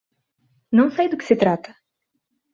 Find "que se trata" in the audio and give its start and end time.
1.19-1.75